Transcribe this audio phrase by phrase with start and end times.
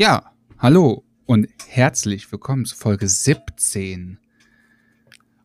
[0.00, 4.18] Ja, hallo und herzlich willkommen zu Folge 17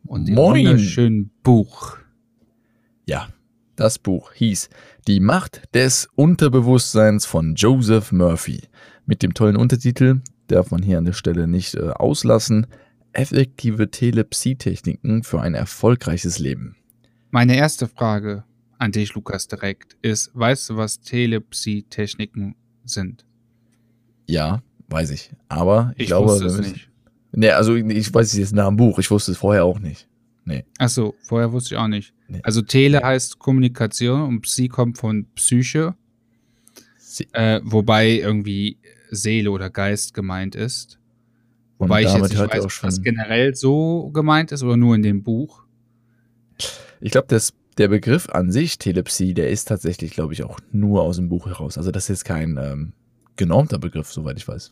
[0.06, 0.66] und dem Moin.
[0.66, 1.98] wunderschönen Buch.
[3.06, 3.28] Ja,
[3.76, 4.70] das Buch hieß
[5.08, 8.62] Die Macht des Unterbewusstseins von Joseph Murphy.
[9.06, 12.66] Mit dem tollen Untertitel, darf man hier an der Stelle nicht äh, auslassen,
[13.12, 16.78] Effektive Telepsietechniken für ein erfolgreiches Leben.
[17.30, 18.46] Meine erste Frage
[18.78, 23.26] an dich, Lukas, direkt ist, weißt du, was Telepsie-Techniken sind?
[24.28, 25.32] Ja, weiß ich.
[25.50, 26.90] Aber ich, Ich glaube, wusste es nicht.
[27.32, 28.98] Nee, also ich weiß es jetzt nach dem Buch.
[29.00, 30.08] Ich wusste es vorher auch nicht.
[30.78, 32.14] Achso, vorher wusste ich auch nicht.
[32.28, 32.40] Nee.
[32.44, 35.96] Also Tele heißt Kommunikation und Psi kommt von Psyche,
[37.34, 38.78] äh, wobei irgendwie
[39.12, 41.00] Seele oder Geist gemeint ist.
[41.78, 44.64] Und Wobei ich damit jetzt nicht hört weiß, auch ob das generell so gemeint ist
[44.64, 45.64] oder nur in dem Buch.
[47.02, 51.02] Ich glaube, das- der Begriff an sich, Telepsie, der ist tatsächlich, glaube ich, auch nur
[51.02, 51.78] aus dem Buch heraus.
[51.78, 52.94] Also das ist jetzt kein ähm,
[53.36, 54.72] genormter Begriff, soweit ich weiß.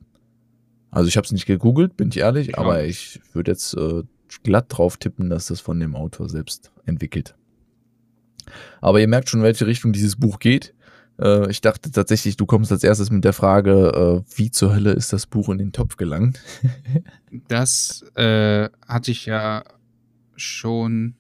[0.92, 3.76] Also ich habe es nicht gegoogelt, bin ich ehrlich, Ich auch aber ich würde jetzt
[3.76, 4.04] äh,
[4.44, 7.36] glatt drauf tippen, dass das von dem Autor selbst entwickelt.
[8.82, 10.74] Aber ihr merkt schon, in welche Richtung dieses Buch geht.
[11.20, 14.92] Äh, ich dachte tatsächlich, du kommst als erstes mit der Frage, äh, wie zur Hölle
[14.92, 16.40] ist das Buch in den Topf gelangt?
[17.48, 19.64] Das äh, hatte ich ja
[20.36, 21.16] schon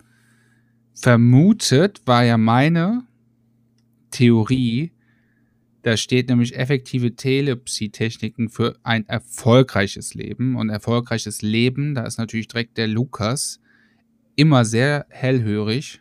[0.93, 3.03] vermutet, war ja meine
[4.11, 4.91] Theorie.
[5.83, 10.55] Da steht nämlich effektive Telepsie-Techniken für ein erfolgreiches Leben.
[10.55, 13.59] Und erfolgreiches Leben, da ist natürlich direkt der Lukas
[14.35, 15.99] immer sehr hellhörig.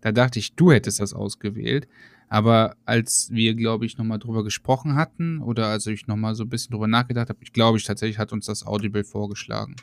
[0.00, 1.86] Da dachte ich, du hättest das ausgewählt.
[2.28, 6.48] Aber als wir, glaube ich, nochmal drüber gesprochen hatten oder als ich nochmal so ein
[6.48, 9.76] bisschen drüber nachgedacht habe, ich glaube, ich tatsächlich hat uns das Audible vorgeschlagen.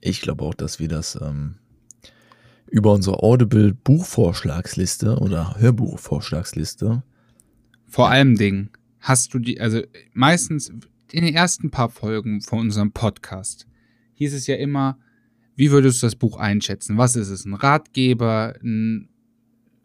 [0.00, 1.56] Ich glaube auch, dass wir das ähm,
[2.68, 7.02] über unsere Audible Buchvorschlagsliste oder Hörbuchvorschlagsliste
[7.86, 8.70] Vor allem Dingen
[9.00, 9.82] hast du die, also
[10.12, 10.68] meistens
[11.12, 13.66] in den ersten paar Folgen von unserem Podcast
[14.14, 14.98] hieß es ja immer,
[15.54, 16.98] wie würdest du das Buch einschätzen?
[16.98, 17.44] Was ist es?
[17.44, 18.54] Ein Ratgeber?
[18.62, 19.08] Ein,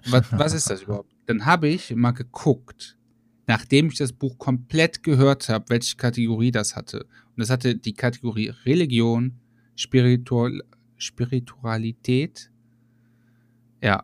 [0.06, 1.14] was, was ist das überhaupt?
[1.28, 2.98] Dann habe ich mal geguckt,
[3.48, 7.02] nachdem ich das Buch komplett gehört habe, welche Kategorie das hatte.
[7.04, 9.40] Und das hatte die Kategorie Religion,
[9.76, 10.62] Spiritual,
[10.98, 12.52] Spiritualität.
[13.82, 14.04] Ja,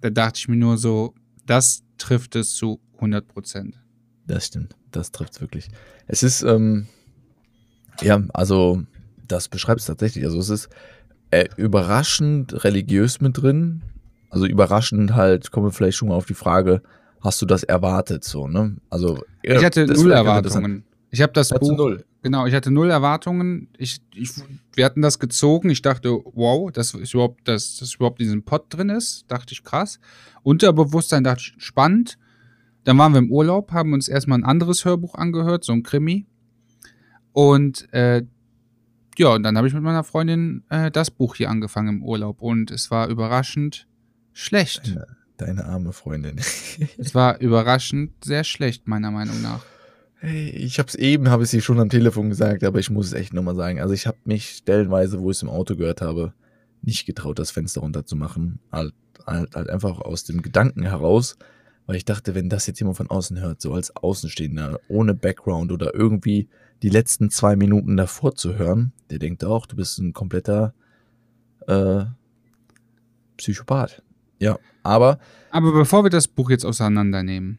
[0.00, 1.14] da dachte ich mir nur so,
[1.46, 3.80] das trifft es zu 100 Prozent.
[4.26, 5.68] Das stimmt, das trifft's wirklich.
[6.06, 6.86] Es ist, ähm,
[8.00, 8.82] ja, also
[9.26, 10.24] das beschreibt es tatsächlich.
[10.24, 10.68] Also es ist
[11.30, 13.82] äh, überraschend religiös mit drin.
[14.30, 16.82] Also überraschend halt, kommen wir vielleicht schon mal auf die Frage,
[17.20, 18.76] hast du das erwartet so, ne?
[18.88, 20.12] Also ich hatte null.
[20.12, 20.84] Erwartungen.
[21.10, 22.04] Ich habe das Buch, null?
[22.22, 23.68] genau, ich hatte null Erwartungen.
[23.76, 24.30] Ich, ich,
[24.74, 25.70] wir hatten das gezogen.
[25.70, 29.24] Ich dachte, wow, dass ist überhaupt, dass das überhaupt in diesem Pot drin ist.
[29.28, 29.98] Dachte ich krass.
[30.42, 32.16] Unterbewusstsein dachte ich spannend.
[32.84, 36.26] Dann waren wir im Urlaub, haben uns erstmal ein anderes Hörbuch angehört, so ein Krimi.
[37.32, 38.22] Und äh,
[39.18, 42.40] ja, und dann habe ich mit meiner Freundin äh, das Buch hier angefangen im Urlaub.
[42.40, 43.86] Und es war überraschend
[44.32, 44.88] schlecht.
[44.88, 46.36] Deine, deine arme Freundin.
[46.98, 49.64] Es war überraschend sehr schlecht, meiner Meinung nach.
[50.22, 53.12] Ich habe es eben, habe ich sie schon am Telefon gesagt, aber ich muss es
[53.14, 53.80] echt nochmal sagen.
[53.80, 56.34] Also ich habe mich stellenweise, wo ich es im Auto gehört habe,
[56.82, 58.60] nicht getraut, das Fenster runterzumachen.
[58.70, 58.92] Halt,
[59.26, 61.36] halt, halt einfach aus dem Gedanken heraus,
[61.90, 65.72] weil ich dachte, wenn das jetzt jemand von außen hört, so als Außenstehender, ohne Background
[65.72, 66.48] oder irgendwie
[66.84, 70.72] die letzten zwei Minuten davor zu hören, der denkt auch, du bist ein kompletter
[71.66, 72.04] äh,
[73.38, 74.04] Psychopath.
[74.38, 75.18] Ja, aber
[75.50, 77.58] Aber bevor wir das Buch jetzt auseinandernehmen,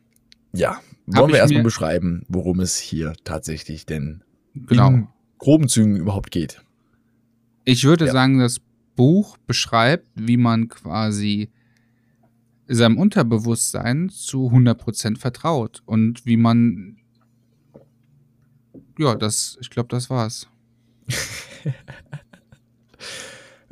[0.53, 4.23] ja, wollen wir erstmal beschreiben, worum es hier tatsächlich denn
[4.55, 4.87] genau.
[4.87, 5.07] in
[5.39, 6.63] groben Zügen überhaupt geht.
[7.65, 8.13] Ich würde Ja.
[8.13, 8.61] sagen, das
[8.95, 11.49] Buch beschreibt, wie man quasi
[12.75, 16.97] seinem Unterbewusstsein zu 100% vertraut und wie man
[18.97, 20.47] ja, das ich glaube, das war's.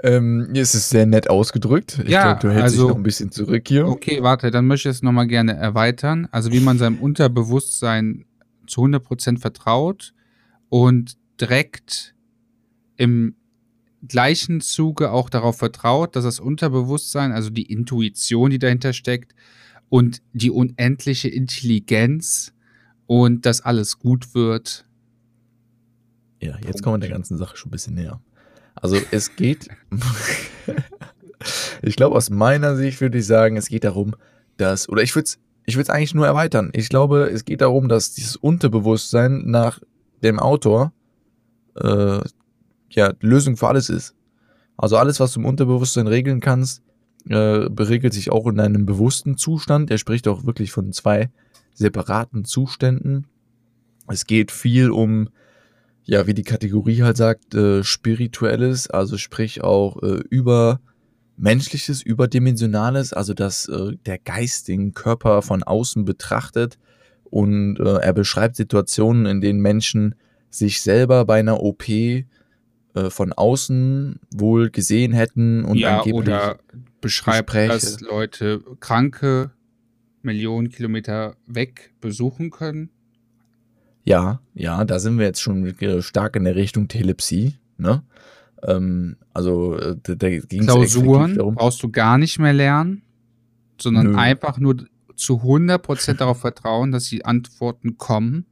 [0.01, 1.99] Ähm, es ist sehr nett ausgedrückt.
[2.03, 3.85] Ich Ja, glaube, du hältst also- dich noch ein bisschen zurück hier.
[3.85, 6.27] Okay, warte, dann möchte ich es nochmal gerne erweitern.
[6.31, 8.23] Also wie man seinem Unterbewusstsein
[8.65, 10.13] zu 100% vertraut
[10.69, 12.15] und direkt
[12.95, 13.35] im
[14.07, 19.33] gleichen Zuge auch darauf vertraut, dass das Unterbewusstsein, also die Intuition, die dahinter steckt,
[19.89, 22.53] und die unendliche Intelligenz
[23.07, 24.85] und dass alles gut wird.
[26.41, 28.21] Ja, jetzt kommen wir der ganzen Sache schon ein bisschen näher.
[28.75, 29.67] Also es geht,
[31.81, 34.15] ich glaube aus meiner Sicht würde ich sagen, es geht darum,
[34.57, 36.71] dass, oder ich würde es ich würde eigentlich nur erweitern.
[36.73, 39.79] Ich glaube, es geht darum, dass dieses Unterbewusstsein nach
[40.23, 40.93] dem Autor
[41.75, 42.21] äh,
[42.89, 44.15] ja Lösung für alles ist.
[44.77, 46.81] Also alles, was du im Unterbewusstsein regeln kannst,
[47.27, 49.91] äh, beregelt sich auch in einem bewussten Zustand.
[49.91, 51.29] Er spricht auch wirklich von zwei
[51.73, 53.27] separaten Zuständen.
[54.07, 55.29] Es geht viel um,
[56.03, 60.79] ja, wie die Kategorie halt sagt, äh, spirituelles, also sprich auch äh, über
[61.37, 66.77] menschliches, überdimensionales, also dass äh, der Geist den Körper von außen betrachtet
[67.25, 70.15] und äh, er beschreibt Situationen, in denen Menschen
[70.49, 72.25] sich selber bei einer OP äh,
[73.09, 76.57] von außen wohl gesehen hätten und ja, angeblich oder
[77.01, 77.73] beschreibt, Gespräche.
[77.73, 79.51] dass Leute Kranke
[80.21, 82.89] Millionen Kilometer weg besuchen können.
[84.03, 88.03] Ja, ja, da sind wir jetzt schon äh, stark in der Richtung Telepsie, ne?
[88.63, 91.55] Ähm, also äh, da, da ging es Klausuren darum.
[91.55, 93.03] brauchst du gar nicht mehr lernen,
[93.79, 94.17] sondern Nö.
[94.17, 98.45] einfach nur zu 100% darauf vertrauen, dass die Antworten kommen.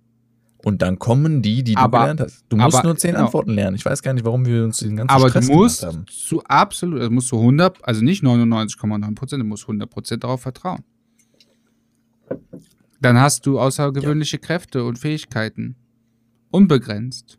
[0.68, 2.44] Und dann kommen die, die du Aber- gelernt hast.
[2.50, 3.24] Du musst aber- nur zehn genau.
[3.24, 3.78] Antworten lernen.
[3.78, 6.06] Ich weiß gar nicht, warum wir uns den ganzen Aber Stress du musst haben.
[6.08, 10.84] zu absolut, also musst du 100, also nicht 99,9%, du musst 100% darauf vertrauen.
[13.00, 15.76] Dann hast du außergewöhnliche Kräfte und Fähigkeiten.
[16.52, 17.38] Unbegrenzt.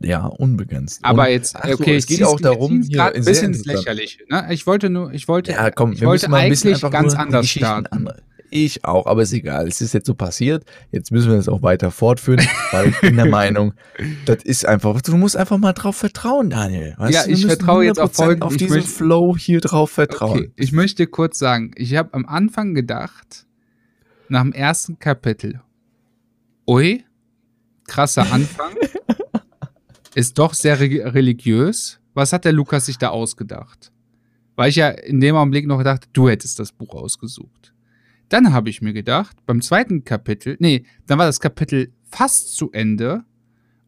[0.00, 1.00] Ja, unbegrenzt.
[1.04, 3.66] Aber Und- jetzt, ach so, okay, es geht auch darum, hier ein bisschen ins.
[3.66, 4.20] Lächerliche.
[4.30, 4.46] Ne?
[4.50, 6.90] Ich wollte nur, ich wollte, Ja, komm, ich wir wollte müssen mal ein bisschen eigentlich
[6.90, 7.86] ganz anders starten.
[7.94, 9.68] andere- Ich auch, aber ist egal.
[9.68, 10.64] Es ist jetzt so passiert.
[10.90, 12.40] Jetzt müssen wir das auch weiter fortführen,
[12.72, 13.74] weil ich bin der Meinung,
[14.24, 16.94] das ist einfach, du musst einfach mal drauf vertrauen, Daniel.
[16.96, 19.90] Weißt Ja, du, ich vertraue jetzt auf 100% Folgen- auf diesen möchte- Flow hier drauf
[19.90, 20.38] vertrauen.
[20.38, 23.46] Okay, ich möchte kurz sagen, ich habe am Anfang gedacht,
[24.30, 25.60] nach dem ersten Kapitel,
[26.66, 27.04] ui,
[27.86, 28.72] krasser Anfang,
[30.14, 32.00] ist doch sehr re religiös.
[32.14, 33.92] Was hat der Lukas sich da ausgedacht?
[34.56, 37.72] Weil ich ja in dem Augenblick noch gedacht, du hättest das Buch ausgesucht.
[38.28, 42.70] Dann habe ich mir gedacht, beim zweiten Kapitel, nee, dann war das Kapitel fast zu
[42.72, 43.24] Ende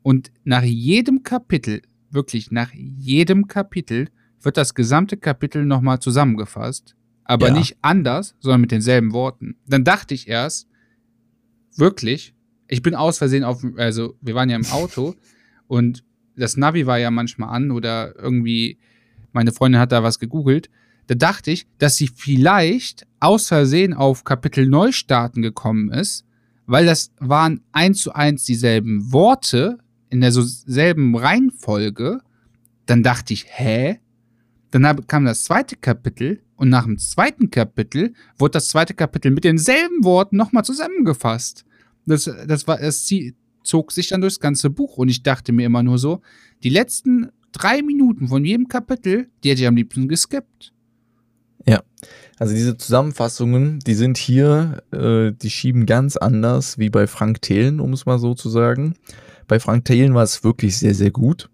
[0.03, 4.09] und nach jedem Kapitel, wirklich nach jedem Kapitel,
[4.43, 7.55] wird das gesamte Kapitel nochmal zusammengefasst, aber Ja.
[7.55, 9.57] nicht anders, sondern mit denselben Worten.
[9.67, 10.69] Dann dachte ich erst,
[11.77, 12.35] wirklich,
[12.69, 15.15] ich bin aus Versehen auf, also wir waren ja im Auto
[15.67, 16.05] und
[16.37, 18.79] das Navi war ja manchmal an oder irgendwie,
[19.33, 20.71] meine Freundin hat da was gegoogelt.
[21.11, 26.25] Da dachte ich, dass sie vielleicht aus Versehen auf Kapitel Neustarten gekommen ist,
[26.67, 29.79] weil das waren eins zu eins dieselben Worte
[30.09, 32.21] in derselben Reihenfolge.
[32.87, 33.99] Dann dachte ich, hä?
[34.71, 39.43] Dann kam das zweite Kapitel und nach dem zweiten Kapitel wurde das zweite Kapitel mit
[39.43, 41.65] denselben Worten nochmal zusammengefasst.
[42.07, 43.13] Das, das, war, das
[43.65, 46.21] zog sich dann durchs ganze Buch und ich dachte mir immer nur so,
[46.63, 50.73] die letzten drei Minuten von jedem Kapitel, die hätte ich am liebsten geskippt.
[52.39, 57.81] Also diese Zusammenfassungen, die sind hier, äh, die schieben ganz anders wie bei Frank Thelen,
[57.81, 58.95] um es mal so zu sagen.
[59.47, 61.51] Bei Frank Thelen war es wirklich sehr, sehr gut.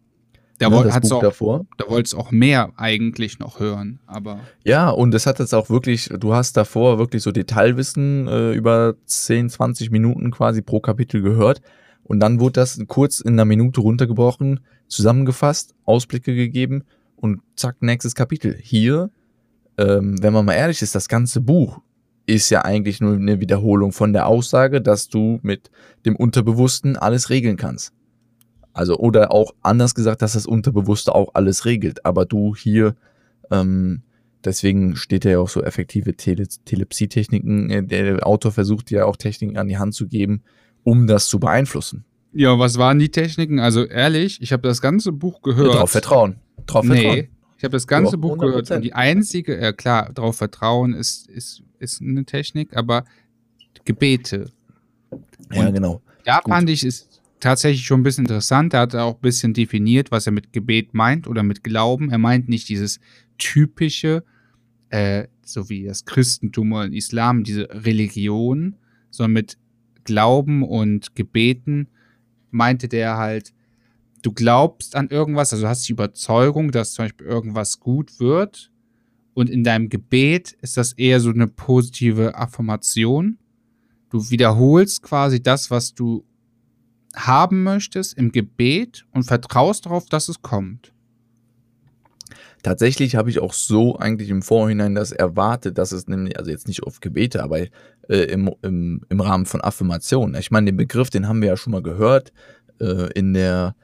[0.58, 1.66] Da, ne, woll, das hat's Buch auch, davor.
[1.76, 6.08] da wolltest auch mehr eigentlich noch hören, aber Ja, und es hat jetzt auch wirklich,
[6.18, 11.60] du hast davor wirklich so Detailwissen äh, über 10, 20 Minuten quasi pro Kapitel gehört.
[12.04, 16.84] Und dann wurde das kurz in einer Minute runtergebrochen, zusammengefasst, Ausblicke gegeben
[17.16, 18.56] und zack, nächstes Kapitel.
[18.62, 19.10] Hier,
[19.78, 21.80] ähm, wenn man mal ehrlich ist, das ganze Buch
[22.26, 25.70] ist ja eigentlich nur eine Wiederholung von der Aussage, dass du mit
[26.04, 27.92] dem Unterbewussten alles regeln kannst.
[28.72, 32.04] Also, oder auch anders gesagt, dass das Unterbewusste auch alles regelt.
[32.04, 32.94] Aber du hier,
[33.50, 34.02] ähm,
[34.44, 37.70] deswegen steht ja auch so effektive Tele Telepsie-Techniken.
[37.70, 40.42] Äh, Der Autor versucht ja auch Techniken an die Hand zu geben,
[40.82, 42.04] um das zu beeinflussen.
[42.32, 43.60] Ja, was waren die Techniken?
[43.60, 45.74] Also ehrlich, ich habe das ganze Buch gehört.
[45.74, 46.36] Darauf vertrauen.
[46.66, 47.14] Drauf vertrauen.
[47.14, 48.76] Nee, ich habe das ganze Doch, Buch gehört 100%.
[48.76, 53.04] und die einzige, ja klar, darauf vertrauen ist, ist, ist eine Technik, aber
[53.84, 54.50] Gebete.
[55.52, 56.02] Ja, Und genau.
[56.24, 56.52] Da Gut.
[56.52, 57.08] fand ich es
[57.40, 58.74] tatsächlich schon ein bisschen interessant.
[58.74, 62.10] Da hat er auch ein bisschen definiert, was er mit Gebet meint oder mit Glauben.
[62.10, 62.98] Er meint nicht dieses
[63.38, 64.24] typische,
[64.90, 68.74] äh, so wie das Christentum oder Islam, diese Religion,
[69.10, 69.58] sondern mit
[70.04, 71.88] Glauben und Gebeten
[72.50, 73.52] meinte der halt,
[74.26, 78.72] du glaubst an irgendwas, also hast die Überzeugung, dass zum Beispiel irgendwas gut wird.
[79.34, 83.38] Und in deinem Gebet ist das eher so eine positive Affirmation.
[84.10, 86.24] Du wiederholst quasi das, was du
[87.14, 90.92] haben möchtest im Gebet und vertraust darauf, dass es kommt.
[92.64, 96.66] Tatsächlich habe ich auch so eigentlich im Vorhinein das erwartet, dass es nämlich, also jetzt
[96.66, 97.68] nicht auf Gebete, aber äh,
[98.08, 100.34] im, im, im Rahmen von Affirmationen.
[100.40, 102.32] Ich meine, den Begriff, den haben wir ja schon mal gehört
[102.80, 103.76] äh, in der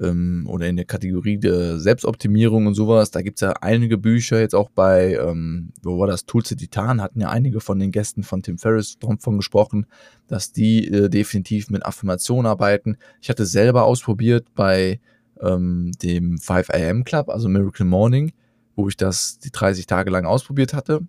[0.00, 3.10] ähm, oder in der Kategorie der Selbstoptimierung und sowas.
[3.10, 7.20] Da gibt's ja einige Bücher, jetzt auch bei, ähm, wo war das, Tools Titan, hatten
[7.20, 9.86] ja einige von den Gästen von Tim Ferriss davon gesprochen,
[10.26, 12.96] dass die äh, definitiv mit Affirmationen arbeiten.
[13.20, 15.00] Ich hatte selber ausprobiert bei
[15.40, 18.32] ähm, dem 5 AM Club, also Miracle Morning,
[18.74, 21.00] wo ich das die 30 Tage lang ausprobiert hatte.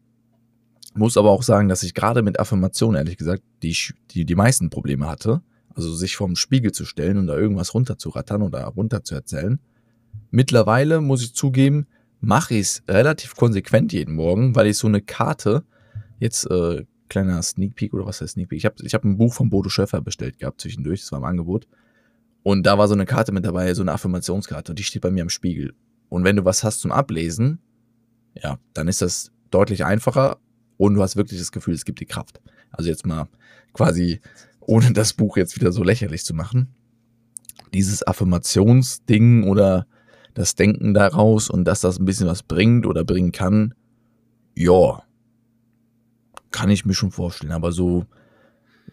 [0.93, 3.75] Muss aber auch sagen, dass ich gerade mit Affirmationen, ehrlich gesagt, die,
[4.11, 5.41] die, die meisten Probleme hatte.
[5.77, 9.59] Also sich vorm Spiegel zu stellen und da irgendwas runterzurattern oder runterzuerzählen.
[10.31, 11.85] Mittlerweile muss ich zugeben,
[12.19, 15.63] mache ich es relativ konsequent jeden Morgen, weil ich so eine Karte,
[16.19, 19.17] jetzt äh, kleiner Sneak Peek oder was heißt Sneak Peek, ich habe ich hab ein
[19.17, 21.67] Buch von Bodo Schöffer bestellt gehabt zwischendurch, das war im Angebot.
[22.41, 25.11] Und da war so eine Karte mit dabei, so eine Affirmationskarte und die steht bei
[25.11, 25.75] mir am Spiegel.
[26.09, 27.59] Und wenn du was hast zum Ablesen,
[28.41, 30.39] ja, dann ist das deutlich einfacher
[30.77, 32.41] und du hast wirklich das Gefühl, es gibt dir Kraft.
[32.71, 33.27] Also jetzt mal
[33.73, 34.21] quasi
[34.67, 36.67] ohne das Buch jetzt wieder so lächerlich zu machen.
[37.73, 39.87] Dieses Affirmationsding oder
[40.35, 43.73] das Denken daraus und dass das ein bisschen was bringt oder bringen kann,
[44.55, 45.01] ja,
[46.51, 47.53] kann ich mir schon vorstellen.
[47.53, 48.05] Aber so,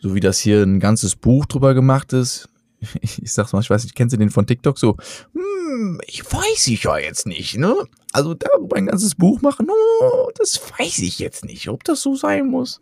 [0.00, 2.48] so wie das hier ein ganzes Buch drüber gemacht ist,
[3.00, 4.96] ich, sag's mal, ich weiß nicht, kennst du den von TikTok so?
[5.32, 7.74] Hm, ich weiß ich ja jetzt nicht, ne?
[8.12, 12.14] Also darüber ein ganzes Buch machen, oh, das weiß ich jetzt nicht, ob das so
[12.14, 12.80] sein muss.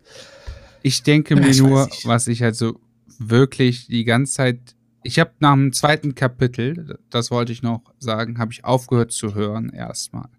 [0.83, 2.79] Ich denke mir nur, was ich halt so
[3.17, 4.75] wirklich die ganze Zeit.
[5.01, 9.33] Ich habe nach dem zweiten Kapitel, das wollte ich noch sagen, habe ich aufgehört zu
[9.33, 10.29] hören erstmal.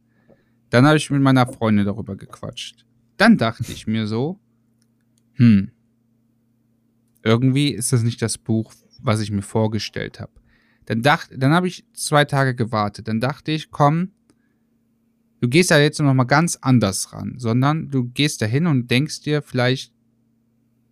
[0.71, 2.85] Dann habe ich mit meiner Freundin darüber gequatscht.
[3.17, 4.39] Dann dachte ich mir so,
[5.35, 5.71] hm,
[7.23, 10.33] irgendwie ist das nicht das Buch, was ich mir vorgestellt habe.
[10.85, 13.09] Dann dachte, dann habe ich zwei Tage gewartet.
[13.09, 14.11] Dann dachte ich, komm,
[15.41, 18.91] du gehst da jetzt noch mal ganz anders ran, sondern du gehst da hin und
[18.91, 19.94] denkst dir vielleicht,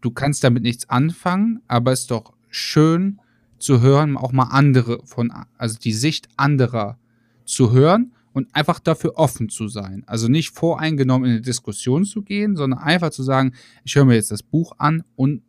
[0.02, 3.18] du kannst damit nichts anfangen, aber es ist doch schön
[3.58, 6.98] zu hören, auch mal andere von, also die Sicht anderer
[7.44, 10.02] zu hören und einfach dafür offen zu sein.
[10.06, 13.52] Also nicht voreingenommen in eine Diskussion zu gehen, sondern einfach zu sagen,
[13.84, 15.42] ich höre mir jetzt das Buch an und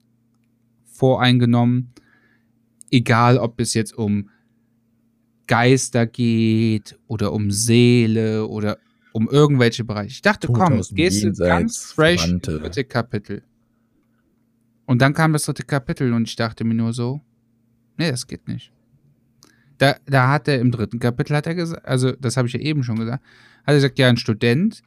[0.86, 1.92] voreingenommen,
[2.92, 4.30] egal ob es jetzt um
[5.48, 8.78] Geister geht oder um Seele oder
[9.12, 10.12] um irgendwelche Bereiche.
[10.12, 13.44] Ich dachte, komm, gehst du ganz fresh dritte Kapitel.
[14.86, 17.22] Und dann kam das dritte Kapitel und ich dachte mir nur so,
[17.98, 18.72] nee, das geht nicht.
[19.78, 22.60] Da, da hat er im dritten Kapitel, hat er gesagt, also das habe ich ja
[22.60, 24.82] eben schon gesagt, hat er gesagt, ja, ein Student,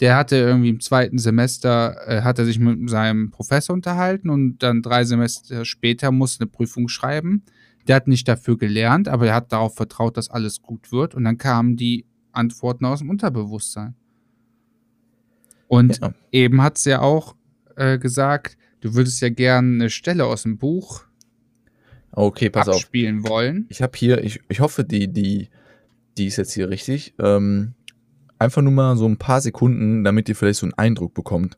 [0.00, 4.58] der hatte irgendwie im zweiten Semester, äh, hat er sich mit seinem Professor unterhalten und
[4.58, 7.42] dann drei Semester später musste eine Prüfung schreiben.
[7.88, 11.14] Der hat nicht dafür gelernt, aber er hat darauf vertraut, dass alles gut wird.
[11.14, 13.94] Und dann kamen die Antworten aus dem Unterbewusstsein.
[15.68, 16.14] Und ja.
[16.30, 17.34] eben hat es ja auch
[17.76, 21.04] äh, gesagt, du würdest ja gerne eine Stelle aus dem Buch
[22.12, 23.30] okay, pass abspielen auf.
[23.30, 23.66] wollen.
[23.68, 25.48] Ich habe hier, ich, ich hoffe, die, die,
[26.16, 27.14] die ist jetzt hier richtig.
[27.18, 27.74] Ähm,
[28.38, 31.56] einfach nur mal so ein paar Sekunden, damit ihr vielleicht so einen Eindruck bekommt.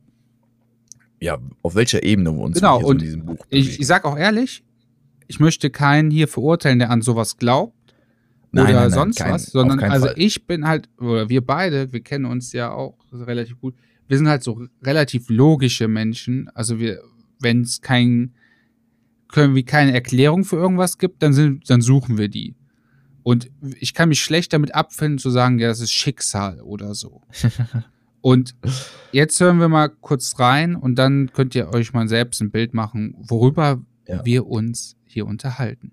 [1.21, 3.69] Ja, auf welcher Ebene wir uns genau, hier so in diesem Buch bewegen.
[3.69, 4.65] Ich, ich sag auch ehrlich,
[5.29, 7.75] ich möchte keinen hier verurteilen, der an sowas glaubt.
[8.53, 10.15] Nein, oder nein, nein, sonst kein, was, sondern also Fall.
[10.17, 13.77] ich bin halt, oder wir beide, wir kennen uns ja auch relativ gut,
[14.09, 16.49] wir sind halt so relativ logische Menschen.
[16.53, 17.01] Also wir,
[17.41, 18.35] wenn es kein,
[19.29, 22.55] können wir keine Erklärung für irgendwas gibt, dann sind, dann suchen wir die.
[23.23, 27.23] Und ich kann mich schlecht damit abfinden zu sagen, ja, das ist Schicksal oder so.
[28.21, 28.57] und
[29.13, 32.75] jetzt hören wir mal kurz rein und dann könnt ihr euch mal selbst ein Bild
[32.75, 34.25] machen, worüber ja.
[34.25, 35.93] wir uns hier unterhalten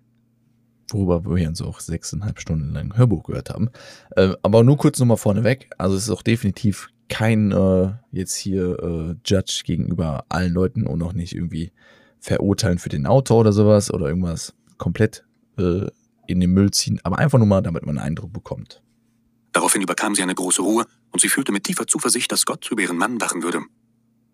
[0.91, 3.69] worüber wir uns auch sechseinhalb Stunden lang Hörbuch gehört haben.
[4.15, 5.69] Äh, aber nur kurz nochmal vorneweg.
[5.77, 11.01] Also es ist auch definitiv kein äh, jetzt hier äh, Judge gegenüber allen Leuten und
[11.01, 11.71] auch nicht irgendwie
[12.19, 15.25] verurteilen für den Autor oder sowas oder irgendwas komplett
[15.57, 15.87] äh,
[16.27, 18.81] in den Müll ziehen, aber einfach nur mal, damit man einen Eindruck bekommt.
[19.53, 22.81] Daraufhin überkam sie eine große Ruhe und sie fühlte mit tiefer Zuversicht, dass Gott über
[22.81, 23.61] ihren Mann wachen würde.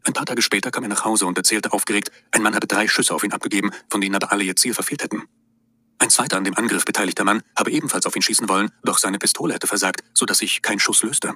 [0.06, 2.88] Ein paar Tage später kam er nach Hause und erzählte aufgeregt, ein Mann hatte drei
[2.88, 5.24] Schüsse auf ihn abgegeben, von denen aber alle ihr Ziel verfehlt hätten.
[6.00, 9.20] Ein zweiter an dem Angriff beteiligter Mann habe ebenfalls auf ihn schießen wollen, doch seine
[9.20, 11.34] Pistole hätte versagt, sodass sich kein Schuss löste.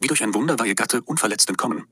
[0.00, 1.84] Wie durch ein Wunder war ihr Gatte unverletzt entkommen.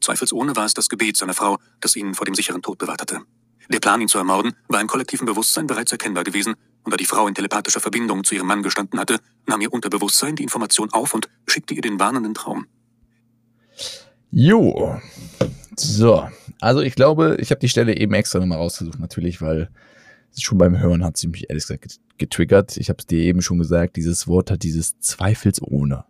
[0.00, 3.20] Zweifelsohne war es das Gebet seiner Frau, das ihn vor dem sicheren Tod bewahrt hatte.
[3.68, 7.04] Der Plan, ihn zu ermorden, war im kollektiven Bewusstsein bereits erkennbar gewesen, und da die
[7.04, 11.14] Frau in telepathischer Verbindung zu ihrem Mann gestanden hatte, nahm ihr Unterbewusstsein die Information auf
[11.14, 12.66] und schickte ihr den warnenden Traum.
[14.30, 15.00] Jo.
[15.76, 16.28] So.
[16.60, 19.68] Also ich glaube, ich habe die Stelle eben extra nochmal rausgesucht, natürlich, weil
[20.38, 22.76] schon beim Hören hat sie mich ehrlich gesagt getriggert.
[22.76, 26.04] Ich habe es dir eben schon gesagt, dieses Wort hat dieses Zweifelsohne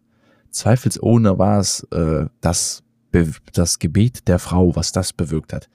[0.56, 2.82] zweifelsohne war es äh, das,
[3.52, 5.68] das Gebet der Frau, was das bewirkt hat.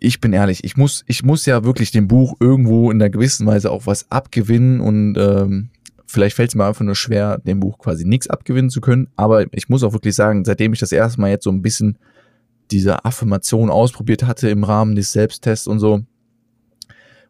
[0.00, 3.46] Ich bin ehrlich, ich muss, ich muss ja wirklich dem Buch irgendwo in einer gewissen
[3.46, 5.70] Weise auch was abgewinnen und ähm,
[6.06, 9.08] vielleicht fällt es mir einfach nur schwer, dem Buch quasi nichts abgewinnen zu können.
[9.16, 11.98] Aber ich muss auch wirklich sagen, seitdem ich das erste Mal jetzt so ein bisschen
[12.70, 16.02] diese Affirmation ausprobiert hatte im Rahmen des Selbsttests und so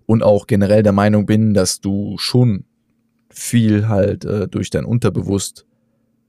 [0.06, 2.64] und auch generell der Meinung bin, dass du schon
[3.30, 5.66] viel halt äh, durch dein Unterbewusst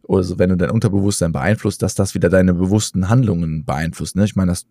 [0.03, 4.15] oder so, wenn du dein Unterbewusstsein beeinflusst, dass das wieder deine bewussten Handlungen beeinflusst.
[4.15, 4.25] Ne?
[4.25, 4.65] Ich meine, das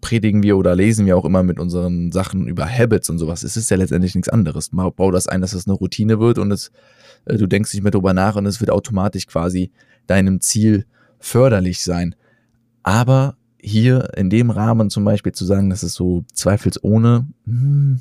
[0.00, 3.42] predigen wir oder lesen wir auch immer mit unseren Sachen über Habits und sowas.
[3.42, 4.70] Es ist ja letztendlich nichts anderes.
[4.70, 6.70] Bau das ein, dass es eine Routine wird und es,
[7.24, 9.70] äh, du denkst nicht mehr drüber nach und es wird automatisch quasi
[10.06, 10.86] deinem Ziel
[11.18, 12.14] förderlich sein.
[12.82, 18.00] Aber hier in dem Rahmen zum Beispiel zu sagen, dass es so zweifelsohne, hm,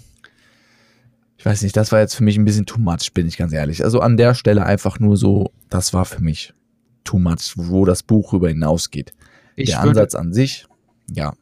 [1.42, 3.52] ich weiß nicht, das war jetzt für mich ein bisschen too much, bin ich ganz
[3.52, 3.84] ehrlich.
[3.84, 6.54] Also an der Stelle einfach nur so, das war für mich
[7.04, 9.12] too much, wo das Buch rüber hinausgeht.
[9.56, 10.68] Ich der Ansatz an sich,
[11.12, 11.34] ja,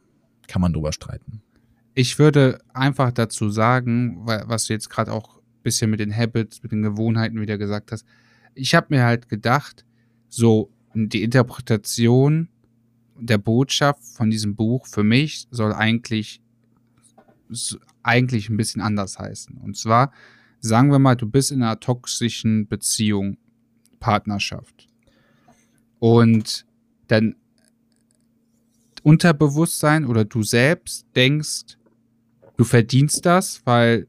[0.48, 1.42] kann man drüber streiten.
[1.92, 6.62] Ich würde einfach dazu sagen, was du jetzt gerade auch ein bisschen mit den Habits,
[6.62, 8.06] mit den Gewohnheiten wieder gesagt hast.
[8.54, 9.84] Ich habe mir halt gedacht,
[10.30, 12.48] so die Interpretation
[13.18, 16.40] der Botschaft von diesem Buch für mich soll eigentlich
[18.10, 19.56] eigentlich ein bisschen anders heißen.
[19.56, 20.12] Und zwar
[20.60, 23.38] sagen wir mal, du bist in einer toxischen Beziehung,
[23.98, 24.88] Partnerschaft.
[25.98, 26.66] Und
[27.08, 27.36] dann
[29.02, 31.78] Unterbewusstsein oder du selbst denkst,
[32.56, 34.06] du verdienst das, weil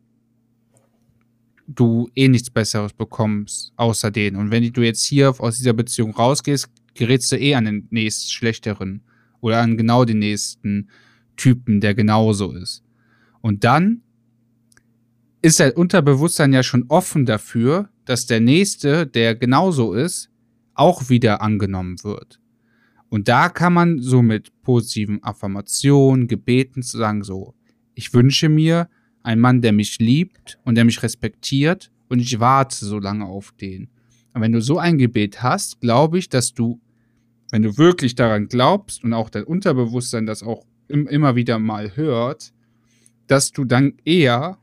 [1.67, 4.36] du eh nichts Besseres bekommst außer den.
[4.36, 8.29] Und wenn du jetzt hier aus dieser Beziehung rausgehst, gerätst du eh an den nächsten
[8.29, 9.01] schlechteren
[9.39, 10.89] oder an genau den nächsten
[11.38, 12.84] Typen, der genauso ist.
[13.41, 14.01] Und dann
[15.41, 20.29] ist dein Unterbewusstsein ja schon offen dafür, dass der nächste, der genauso ist,
[20.73, 22.39] auch wieder angenommen wird.
[23.10, 27.56] Und da kann man so mit positiven Affirmationen, Gebeten zu sagen, so,
[27.93, 28.89] ich wünsche mir
[29.23, 33.51] einen Mann, der mich liebt und der mich respektiert und ich warte so lange auf
[33.60, 33.89] den.
[34.34, 36.80] Und wenn du so ein Gebet hast, glaube ich, dass du,
[37.51, 41.95] wenn du wirklich daran glaubst und auch dein Unterbewusstsein das auch im, immer wieder mal
[41.95, 42.54] hört,
[43.27, 44.57] dass du dann eher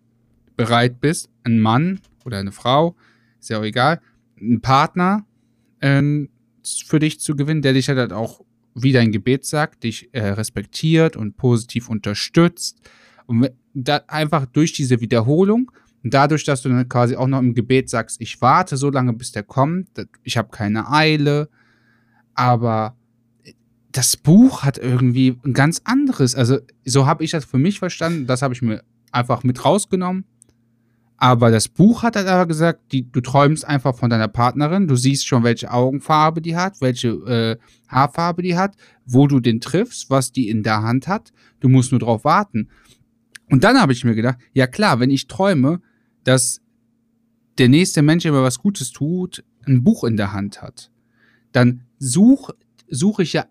[0.57, 2.97] bereit bist, einen Mann oder eine Frau,
[3.41, 4.01] ist ja auch egal,
[4.41, 5.25] einen Partner
[5.81, 6.27] äh,
[6.87, 8.41] für dich zu gewinnen, der dich halt auch,
[8.75, 12.81] wie dein Gebet sagt, dich äh, respektiert und positiv unterstützt.
[13.27, 15.71] Und da einfach durch diese Wiederholung
[16.03, 19.13] und dadurch, dass du dann quasi auch noch im Gebet sagst, ich warte so lange,
[19.13, 19.89] bis der kommt,
[20.23, 21.49] ich habe keine Eile,
[22.35, 22.97] aber
[23.99, 28.29] das Buch hat irgendwie ein ganz anderes, also so habe ich das für mich verstanden,
[28.29, 30.25] das habe ich mir einfach mit rausgenommen
[31.21, 34.95] aber das Buch hat halt aber gesagt, die, du träumst einfach von deiner Partnerin, du
[34.95, 37.57] siehst schon, welche Augenfarbe die hat, welche äh,
[37.89, 41.33] Haarfarbe die hat, wo du den triffst, was die in der Hand hat.
[41.59, 42.69] Du musst nur drauf warten.
[43.51, 45.81] Und dann habe ich mir gedacht, ja klar, wenn ich träume,
[46.23, 46.61] dass
[47.59, 50.93] der nächste Mensch, der mir was Gutes tut, ein Buch in der Hand hat,
[51.51, 52.55] dann suche
[52.89, 53.47] such ich ja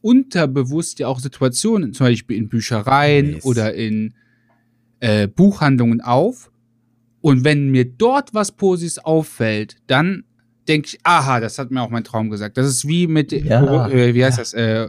[0.00, 3.44] unterbewusst ja auch Situationen, zum Beispiel in Büchereien yes.
[3.44, 4.14] oder in
[5.00, 6.50] äh, Buchhandlungen auf,
[7.20, 10.24] und wenn mir dort was Positives auffällt, dann
[10.68, 12.56] denke ich, aha, das hat mir auch mein Traum gesagt.
[12.56, 14.42] Das ist wie mit, ja, äh, wie heißt ja.
[14.42, 14.54] das?
[14.54, 14.88] Äh,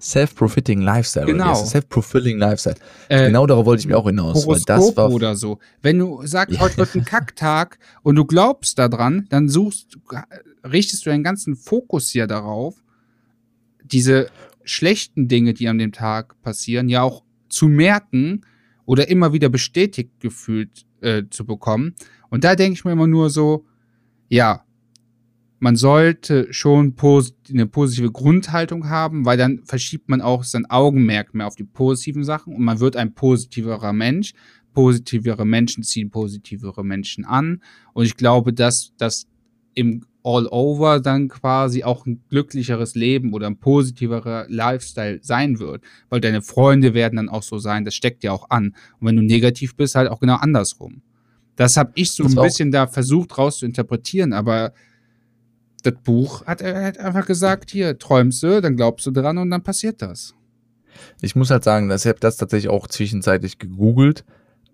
[0.00, 1.26] Self-profiting Lifestyle.
[1.26, 1.54] Genau.
[1.54, 2.74] Self-fulfilling Lifestyle.
[3.08, 4.44] Äh, genau darauf wollte ich mir auch hinaus.
[4.44, 5.60] Horoskop das war oder so.
[5.80, 9.98] Wenn du sagst, heute wird ein Kacktag und du glaubst daran, dann suchst,
[10.64, 12.82] richtest du deinen ganzen Fokus hier darauf,
[13.84, 14.30] diese
[14.64, 18.42] schlechten Dinge, die an dem Tag passieren, ja auch zu merken
[18.84, 21.94] oder immer wieder bestätigt gefühlt äh, zu bekommen.
[22.30, 23.66] Und da denke ich mir immer nur so,
[24.28, 24.64] ja,
[25.58, 31.34] man sollte schon posit eine positive Grundhaltung haben, weil dann verschiebt man auch sein Augenmerk
[31.34, 34.32] mehr auf die positiven Sachen und man wird ein positiverer Mensch.
[34.74, 37.62] Positivere Menschen ziehen positivere Menschen an.
[37.92, 39.28] Und ich glaube, dass das
[39.74, 45.82] im all over dann quasi auch ein glücklicheres Leben oder ein positiverer Lifestyle sein wird.
[46.08, 48.74] Weil deine Freunde werden dann auch so sein, das steckt ja auch an.
[49.00, 51.02] Und wenn du negativ bist, halt auch genau andersrum.
[51.56, 54.72] Das habe ich so das ein bisschen da versucht raus zu interpretieren, aber
[55.82, 59.50] das Buch hat er halt einfach gesagt, hier, träumst du, dann glaubst du dran und
[59.50, 60.34] dann passiert das.
[61.20, 64.24] Ich muss halt sagen, dass ich habe das tatsächlich auch zwischenzeitlich gegoogelt.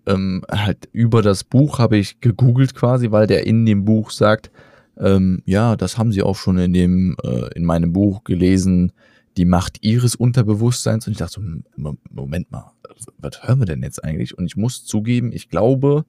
[0.05, 4.51] Ähm, halt über das Buch habe ich gegoogelt quasi, weil der in dem Buch sagt,
[4.99, 8.91] ähm, ja, das haben sie auch schon in dem, äh, in meinem Buch gelesen,
[9.37, 11.07] die Macht ihres Unterbewusstseins.
[11.07, 11.41] Und ich dachte
[11.75, 12.73] so, Moment mal,
[13.17, 14.37] was hören wir denn jetzt eigentlich?
[14.37, 16.05] Und ich muss zugeben, ich glaube,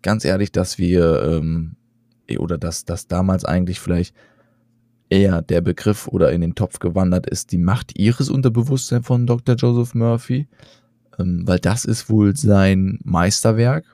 [0.00, 1.76] ganz ehrlich, dass wir, ähm,
[2.38, 4.14] oder dass das damals eigentlich vielleicht
[5.10, 9.56] eher der Begriff oder in den Topf gewandert ist, die Macht ihres Unterbewusstseins von Dr.
[9.56, 10.48] Joseph Murphy,
[11.18, 13.84] ähm, weil das ist wohl sein Meisterwerk.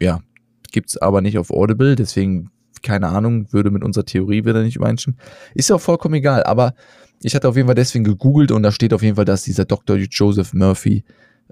[0.00, 0.22] Ja,
[0.72, 2.50] gibt's aber nicht auf Audible, deswegen
[2.82, 5.18] keine Ahnung, würde mit unserer Theorie wieder nicht übereinstimmen.
[5.54, 6.74] Ist ja auch vollkommen egal, aber
[7.22, 9.64] ich hatte auf jeden Fall deswegen gegoogelt und da steht auf jeden Fall, dass dieser
[9.64, 9.96] Dr.
[9.96, 11.04] Joseph Murphy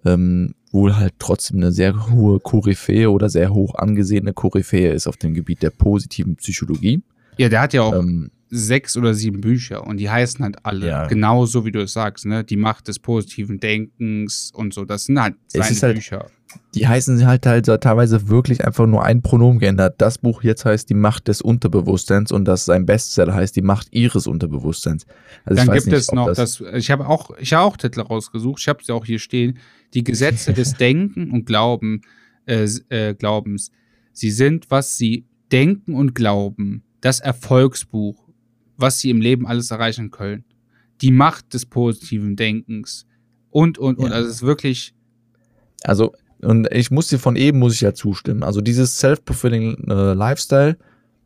[0.05, 5.17] ähm, wohl halt trotzdem eine sehr hohe Koryphäe oder sehr hoch angesehene Koryphäe ist auf
[5.17, 7.03] dem Gebiet der positiven Psychologie.
[7.39, 10.87] Ja, der hat ja auch ähm, sechs oder sieben Bücher und die heißen halt alle
[10.87, 11.07] ja.
[11.07, 12.45] genauso, wie du es sagst, ne?
[12.45, 14.85] Die Macht des positiven Denkens und so.
[14.85, 16.27] Das sind halt seine halt, Bücher.
[16.75, 19.97] Die heißen halt halt teilweise wirklich einfach nur ein Pronomen geändert.
[19.99, 23.89] Das Buch jetzt heißt Die Macht des Unterbewusstseins und das sein Bestseller heißt Die Macht
[23.93, 25.07] ihres Unterbewusstseins.
[25.45, 28.01] Also Dann gibt nicht, es noch das, das ich habe auch, ich habe auch Titel
[28.01, 29.59] rausgesucht, ich habe sie auch hier stehen.
[29.95, 32.03] Die Gesetze des Denken und Glauben,
[32.47, 33.71] äh, äh, Glaubens.
[34.13, 36.83] Sie sind, was sie denken und glauben.
[37.01, 38.27] Das Erfolgsbuch
[38.77, 40.45] was sie im Leben alles erreichen können.
[41.01, 43.07] Die Macht des positiven Denkens.
[43.51, 44.13] Und, und, und.
[44.13, 44.95] Also es ist wirklich.
[45.83, 48.43] Also, und ich muss dir von eben, muss ich ja zustimmen.
[48.43, 50.77] Also dieses Self-Fulfilling äh, Lifestyle,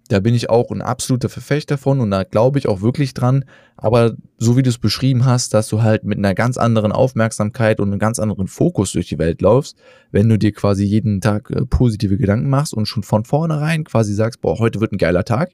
[0.09, 3.45] da bin ich auch ein absoluter Verfechter von und da glaube ich auch wirklich dran.
[3.77, 7.81] Aber so wie du es beschrieben hast, dass du halt mit einer ganz anderen Aufmerksamkeit
[7.81, 9.77] und einem ganz anderen Fokus durch die Welt laufst,
[10.11, 14.15] wenn du dir quasi jeden Tag äh, positive Gedanken machst und schon von vornherein quasi
[14.15, 15.51] sagst, boah, heute wird ein geiler Tag,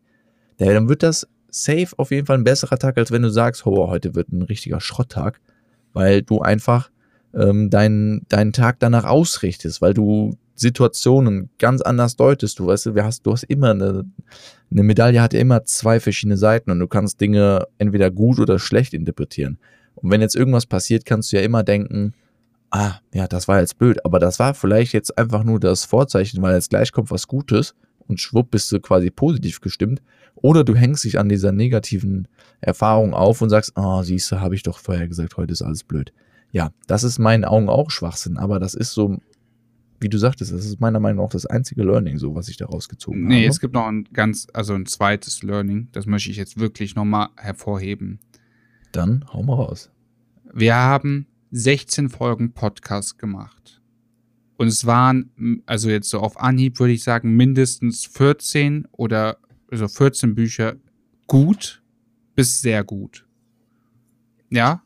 [0.59, 3.88] dann wird das safe auf jeden Fall ein besserer Tag, als wenn du sagst, oh,
[3.88, 5.40] heute wird ein richtiger Schrotttag,
[5.92, 6.90] weil du einfach
[7.37, 12.59] ähm, deinen, deinen Tag danach ausrichtest, weil du Situationen ganz anders deutest.
[12.59, 14.05] Du weißt, du hast, du hast immer eine,
[14.70, 18.59] eine Medaille hat ja immer zwei verschiedene Seiten und du kannst Dinge entweder gut oder
[18.59, 19.59] schlecht interpretieren.
[19.96, 22.14] Und wenn jetzt irgendwas passiert, kannst du ja immer denken,
[22.70, 26.42] ah, ja, das war jetzt blöd, aber das war vielleicht jetzt einfach nur das Vorzeichen,
[26.42, 27.75] weil jetzt gleich kommt was Gutes
[28.07, 30.01] und schwupp bist du quasi positiv gestimmt.
[30.37, 32.29] Oder du hängst dich an dieser negativen
[32.61, 35.83] Erfahrung auf und sagst, oh, siehst du, habe ich doch vorher gesagt, heute ist alles
[35.83, 36.12] blöd.
[36.53, 39.19] Ja, das ist meinen Augen auch Schwachsinn, aber das ist so,
[40.01, 42.89] wie du sagtest, das ist meiner Meinung nach das einzige Learning, so was ich daraus
[42.89, 43.35] gezogen nee, habe.
[43.35, 46.95] Nee, es gibt noch ein ganz, also ein zweites Learning, das möchte ich jetzt wirklich
[46.95, 48.21] nochmal hervorheben.
[48.93, 49.91] Dann hau mal raus.
[50.53, 53.83] Wir haben 16 Folgen Podcast gemacht.
[54.57, 59.37] Und es waren, also jetzt so auf Anhieb würde ich sagen, mindestens 14 oder
[59.71, 60.77] also 14 Bücher
[61.27, 61.83] gut
[62.35, 63.27] bis sehr gut.
[64.51, 64.83] Ja?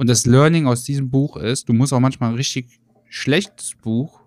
[0.00, 4.22] Und das Learning aus diesem Buch ist, du musst auch manchmal ein richtig schlechtes Buch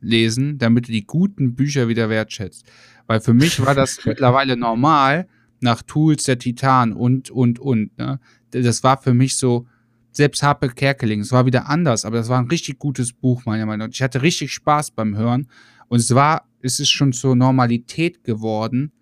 [0.00, 2.64] lesen, damit du die guten Bücher wieder wertschätzt.
[3.08, 5.26] Weil für mich war das mittlerweile normal,
[5.58, 7.98] nach Tools der Titan und, und, und.
[7.98, 8.20] Ne?
[8.52, 9.66] Das war für mich so,
[10.12, 13.66] selbst Harpe Kerkeling, es war wieder anders, aber das war ein richtig gutes Buch, meiner
[13.66, 13.92] Meinung nach.
[13.92, 15.48] Ich hatte richtig Spaß beim Hören.
[15.88, 18.92] Und es war, es ist schon zur Normalität geworden,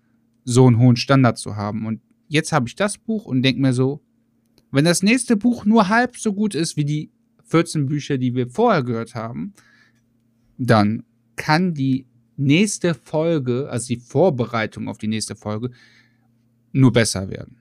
[0.45, 1.85] so einen hohen Standard zu haben.
[1.85, 4.01] Und jetzt habe ich das Buch und denke mir so,
[4.71, 7.11] wenn das nächste Buch nur halb so gut ist wie die
[7.45, 9.53] 14 Bücher, die wir vorher gehört haben,
[10.57, 11.03] dann
[11.35, 15.71] kann die nächste Folge, also die Vorbereitung auf die nächste Folge,
[16.71, 17.57] nur besser werden.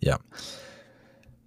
[0.00, 0.18] Ja.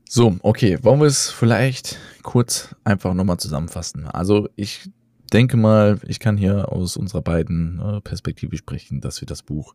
[0.07, 4.05] So, okay, wollen wir es vielleicht kurz einfach nochmal zusammenfassen?
[4.05, 4.89] Also ich
[5.31, 9.73] denke mal, ich kann hier aus unserer beiden äh, Perspektive sprechen, dass wir das Buch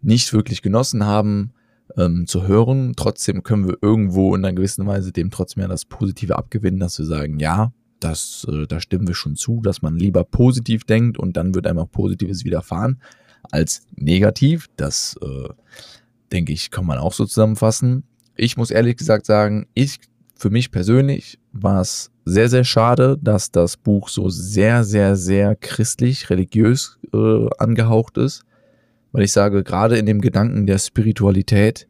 [0.00, 1.52] nicht wirklich genossen haben
[1.96, 2.94] ähm, zu hören.
[2.96, 6.98] Trotzdem können wir irgendwo in einer gewissen Weise dem trotzdem ja das Positive abgewinnen, dass
[6.98, 11.18] wir sagen, ja, das, äh, da stimmen wir schon zu, dass man lieber positiv denkt
[11.18, 13.00] und dann wird einem auch Positives widerfahren
[13.50, 14.68] als negativ.
[14.76, 15.48] Das äh,
[16.32, 18.04] denke ich, kann man auch so zusammenfassen.
[18.36, 20.00] Ich muss ehrlich gesagt sagen, ich
[20.36, 25.54] für mich persönlich war es sehr, sehr schade, dass das Buch so sehr, sehr, sehr
[25.54, 28.44] christlich, religiös äh, angehaucht ist
[29.14, 31.86] weil ich sage, gerade in dem Gedanken der Spiritualität,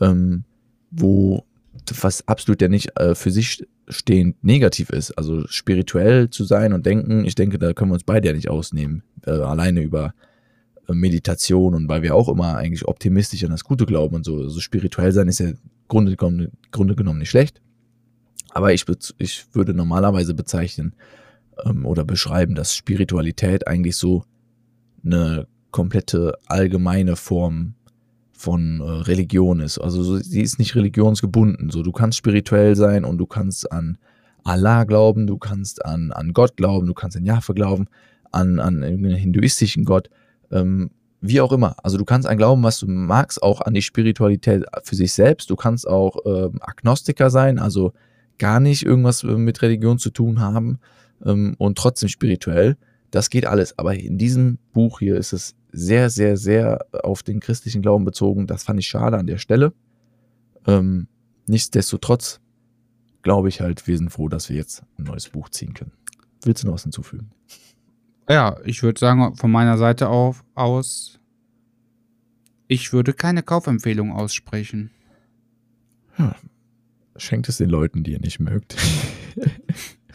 [0.00, 0.42] ähm,
[0.90, 1.44] wo
[2.00, 6.84] was absolut ja nicht äh, für sich stehend negativ ist, also spirituell zu sein und
[6.84, 10.12] denken, ich denke, da können wir uns beide ja nicht ausnehmen, äh, alleine über
[10.88, 14.36] äh, Meditation und weil wir auch immer eigentlich optimistisch an das Gute glauben und so,
[14.38, 15.52] also spirituell sein ist ja
[15.86, 17.62] Grunde genommen, Grunde genommen nicht schlecht,
[18.50, 18.86] aber ich,
[19.18, 20.96] ich würde normalerweise bezeichnen
[21.64, 24.24] ähm, oder beschreiben, dass Spiritualität eigentlich so
[25.04, 27.74] eine komplette allgemeine Form
[28.32, 29.76] von äh, Religion ist.
[29.78, 31.68] Also so, sie ist nicht religionsgebunden.
[31.68, 33.98] So, du kannst spirituell sein und du kannst an
[34.42, 37.88] Allah glauben, du kannst an, an Gott glauben, du kannst an Jahwe glauben,
[38.32, 40.08] an, an irgendeinen hinduistischen Gott,
[40.50, 41.76] ähm, wie auch immer.
[41.82, 45.50] Also du kannst an glauben, was du magst, auch an die Spiritualität für sich selbst.
[45.50, 47.92] Du kannst auch ähm, Agnostiker sein, also
[48.38, 50.78] gar nicht irgendwas äh, mit Religion zu tun haben
[51.22, 52.78] ähm, und trotzdem spirituell.
[53.10, 53.78] Das geht alles.
[53.78, 58.46] Aber in diesem Buch hier ist es sehr, sehr, sehr auf den christlichen Glauben bezogen.
[58.46, 59.72] Das fand ich schade an der Stelle.
[60.66, 61.08] Ähm,
[61.46, 62.40] nichtsdestotrotz
[63.22, 65.92] glaube ich halt, wir sind froh, dass wir jetzt ein neues Buch ziehen können.
[66.44, 67.30] Willst du noch was hinzufügen?
[68.28, 71.20] Ja, ich würde sagen, von meiner Seite auf, aus,
[72.68, 74.90] ich würde keine Kaufempfehlung aussprechen.
[76.18, 76.34] Ja,
[77.16, 78.76] schenkt es den Leuten, die ihr nicht mögt.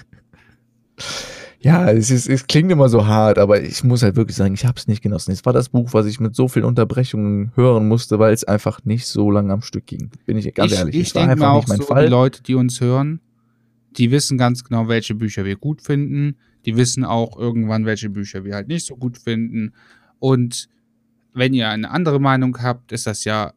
[1.64, 4.66] ja, es, ist, es klingt immer so hart, aber ich muss halt wirklich sagen, ich
[4.66, 5.32] habe es nicht genossen.
[5.32, 8.84] Es war das Buch, was ich mit so vielen Unterbrechungen hören musste, weil es einfach
[8.84, 10.10] nicht so lange am Stück ging.
[10.26, 10.96] Bin ich ganz ich, ehrlich.
[10.96, 12.06] Ich denke mir auch so, Fall.
[12.06, 13.20] die Leute, die uns hören,
[13.98, 16.36] die wissen ganz genau, welche Bücher wir gut finden.
[16.66, 19.74] Die wissen auch irgendwann, welche Bücher wir halt nicht so gut finden.
[20.20, 20.68] Und
[21.34, 23.54] wenn ihr eine andere Meinung habt, ist das ja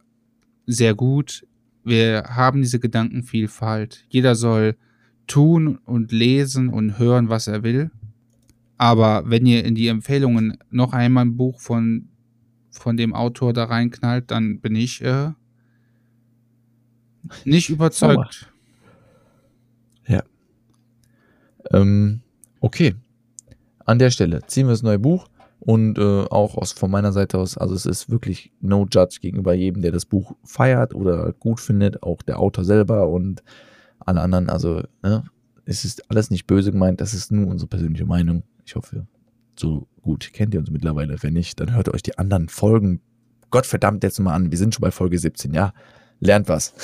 [0.67, 1.47] sehr gut.
[1.85, 4.05] Wir haben diese Gedankenvielfalt.
[4.09, 4.77] Jeder soll
[5.27, 7.91] tun und lesen und hören, was er will.
[8.77, 12.09] Aber wenn ihr in die Empfehlungen noch einmal ein Buch von,
[12.71, 15.31] von dem Autor da reinknallt, dann bin ich äh,
[17.45, 18.53] nicht überzeugt.
[21.73, 22.21] Ähm,
[22.61, 22.95] okay.
[23.85, 25.29] An der Stelle ziehen wir das neue Buch
[25.61, 29.55] und äh, auch aus, von meiner Seite aus, also es ist wirklich no judge gegenüber
[29.55, 33.43] jedem, der das Buch feiert oder gut findet, auch der Autor selber und
[34.07, 34.49] alle anderen.
[34.49, 35.25] Also ne,
[35.65, 38.43] es ist alles nicht böse gemeint, das ist nur unsere persönliche Meinung.
[38.65, 39.07] Ich hoffe,
[39.59, 41.23] so gut kennt ihr uns mittlerweile.
[41.23, 43.01] Wenn nicht, dann hört euch die anderen Folgen
[43.51, 44.51] Gottverdammt jetzt mal an.
[44.51, 45.73] Wir sind schon bei Folge 17, ja.
[46.19, 46.75] Lernt was.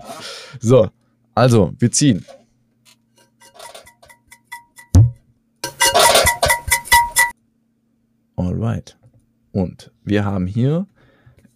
[0.60, 0.90] so,
[1.34, 2.24] also, wir ziehen.
[8.36, 8.96] Alright.
[9.52, 10.86] Und wir haben hier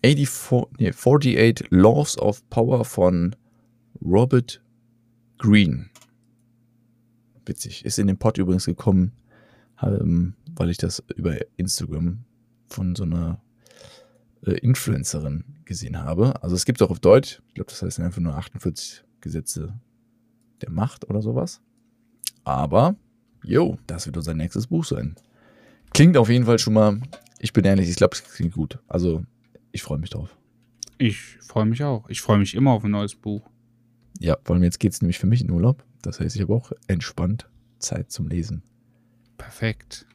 [0.04, 3.36] 84, nee, 48 Laws of Power von
[4.04, 4.61] Robert
[5.42, 5.86] Greene.
[7.44, 7.84] Witzig.
[7.84, 9.10] Ist in den Pod übrigens gekommen,
[9.82, 12.24] ähm, weil ich das über Instagram
[12.68, 13.42] von so einer
[14.46, 16.40] äh, Influencerin gesehen habe.
[16.44, 17.42] Also es gibt auch auf Deutsch.
[17.48, 19.74] Ich glaube, das heißt einfach nur 48 Gesetze
[20.60, 21.60] der Macht oder sowas.
[22.44, 22.94] Aber,
[23.42, 25.16] jo, das wird unser nächstes Buch sein.
[25.92, 27.00] Klingt auf jeden Fall schon mal,
[27.40, 28.78] ich bin ehrlich, ich glaube, es klingt gut.
[28.86, 29.24] Also,
[29.72, 30.36] ich freue mich drauf.
[30.98, 32.08] Ich freue mich auch.
[32.08, 33.50] Ich freue mich immer auf ein neues Buch.
[34.18, 35.84] Ja, vor allem jetzt geht es nämlich für mich in Urlaub.
[36.02, 37.48] Das heißt, ich habe auch entspannt
[37.78, 38.62] Zeit zum Lesen.
[39.38, 40.06] Perfekt.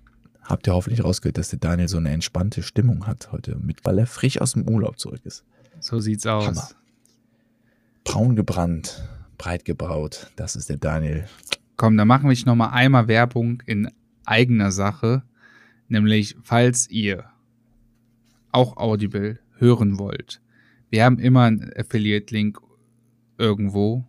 [0.42, 4.00] Habt ihr hoffentlich rausgehört, dass der Daniel so eine entspannte Stimmung hat heute, mit, weil
[4.00, 5.44] er frisch aus dem Urlaub zurück ist.
[5.80, 6.48] So sieht's aus.
[6.48, 6.70] Hammer.
[8.06, 9.04] Braun gebrannt,
[9.38, 11.26] breit gebraut, das ist der Daniel.
[11.76, 13.92] Komm, dann machen wir noch mal einmal Werbung in
[14.24, 15.24] eigener Sache.
[15.90, 17.26] Nämlich, falls ihr
[18.52, 20.42] auch Audible hören wollt.
[20.90, 22.60] Wir haben immer einen Affiliate-Link
[23.38, 24.06] irgendwo.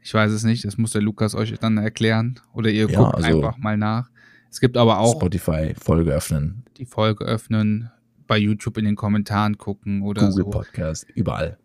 [0.00, 2.40] Ich weiß es nicht, das muss der Lukas euch dann erklären.
[2.54, 4.10] Oder ihr Ja, guckt also- einfach mal nach.
[4.50, 7.90] Es gibt aber auch Spotify, Folge öffnen, die Folge öffnen,
[8.26, 10.50] bei YouTube in den Kommentaren gucken oder Google so.
[10.50, 11.56] Podcast, überall.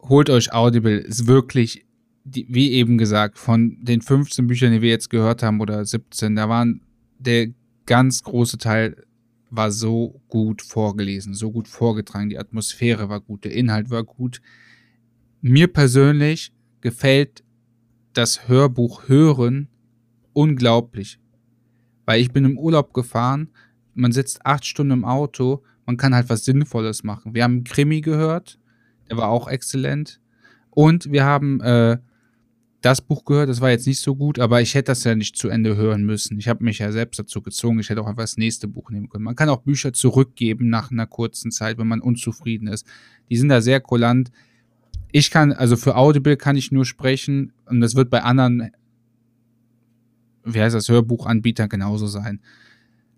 [0.00, 1.84] holt euch Audible, ist wirklich,
[2.24, 6.36] die, wie eben gesagt, von den 15 Büchern, die wir jetzt gehört haben, oder 17,
[6.36, 6.80] da waren
[7.18, 7.48] der
[7.86, 9.04] ganz große Teil
[9.50, 14.40] war so gut vorgelesen, so gut vorgetragen, die Atmosphäre war gut, der Inhalt war gut.
[15.48, 17.44] Mir persönlich gefällt
[18.14, 19.68] das Hörbuch hören
[20.32, 21.20] unglaublich,
[22.04, 23.50] weil ich bin im Urlaub gefahren,
[23.94, 27.32] man sitzt acht Stunden im Auto, man kann halt was Sinnvolles machen.
[27.32, 28.58] Wir haben Krimi gehört,
[29.08, 30.20] der war auch exzellent.
[30.70, 31.98] Und wir haben äh,
[32.80, 35.36] das Buch gehört, das war jetzt nicht so gut, aber ich hätte das ja nicht
[35.36, 36.40] zu Ende hören müssen.
[36.40, 37.78] Ich habe mich ja selbst dazu gezwungen.
[37.78, 39.22] Ich hätte auch einfach das nächste Buch nehmen können.
[39.22, 42.84] Man kann auch Bücher zurückgeben nach einer kurzen Zeit, wenn man unzufrieden ist.
[43.30, 44.32] Die sind da sehr kulant.
[45.18, 48.70] Ich kann, also für Audible kann ich nur sprechen und das wird bei anderen,
[50.44, 52.42] wie heißt das, Hörbuchanbietern genauso sein.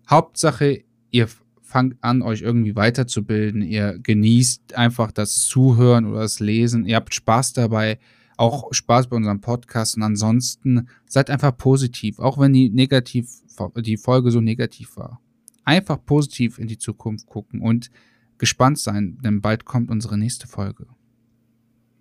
[0.09, 1.27] Hauptsache, ihr
[1.61, 3.61] fangt an, euch irgendwie weiterzubilden.
[3.63, 6.85] Ihr genießt einfach das Zuhören oder das Lesen.
[6.85, 7.99] Ihr habt Spaß dabei,
[8.37, 9.97] auch Spaß bei unserem Podcast.
[9.97, 13.29] Und ansonsten seid einfach positiv, auch wenn die negativ,
[13.75, 15.19] die Folge so negativ war.
[15.65, 17.91] Einfach positiv in die Zukunft gucken und
[18.37, 20.87] gespannt sein, denn bald kommt unsere nächste Folge.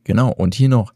[0.09, 0.95] Genau, und hier noch,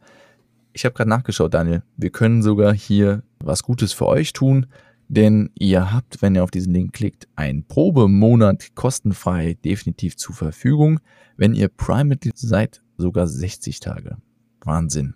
[0.72, 4.64] ich habe gerade nachgeschaut, Daniel, wir können sogar hier was Gutes für euch tun,
[5.09, 10.98] denn ihr habt, wenn ihr auf diesen Link klickt, einen Probemonat kostenfrei definitiv zur Verfügung.
[11.37, 14.16] Wenn ihr Prime-Mitglied seid, sogar 60 Tage.
[14.64, 15.14] Wahnsinn.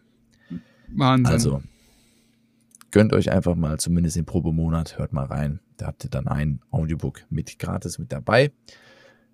[0.95, 1.33] Wahnsinn.
[1.33, 1.63] Also,
[2.91, 5.61] gönnt euch einfach mal zumindest den Probemonat, hört mal rein.
[5.79, 8.53] Da habt ihr dann ein Audiobook mit gratis mit dabei.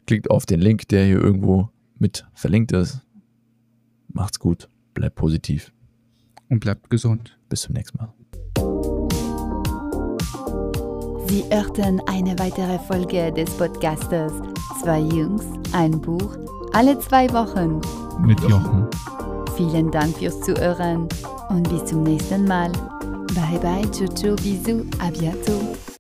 [0.07, 3.01] Klickt auf den Link, der hier irgendwo mit verlinkt ist.
[4.13, 5.73] Macht's gut, bleibt positiv.
[6.49, 7.39] und bleibt gesund.
[7.49, 8.13] Bis zum nächsten Mal.
[11.29, 14.33] Sie hörten eine weitere Folge des Podcastes
[14.83, 16.37] Zwei Jungs, ein Buch,
[16.73, 17.81] Alle zwei Wochen.
[18.27, 18.87] Mit Jochen.
[19.57, 21.09] Vielen Dank fürs Zuhören
[21.49, 22.71] und bis zum nächsten Mal.
[23.35, 25.92] Bye bye, ciao, ciao, bisous, à bientôt.